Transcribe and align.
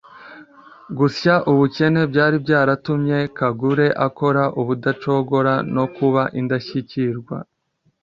gusya 0.97 1.33
ubukene 1.51 2.01
byari 2.11 2.35
byaratumye 2.45 3.17
kagure 3.37 3.87
akora 4.07 4.43
ubudacogora 4.61 5.53
no 5.75 5.85
kuba 5.95 6.21
indashyikirwa 6.39 7.37